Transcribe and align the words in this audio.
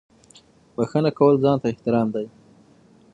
•بښنه 0.75 1.11
کول 1.17 1.35
ځان 1.43 1.57
ته 1.61 1.67
احترام 1.71 2.07
دی. 2.15 2.27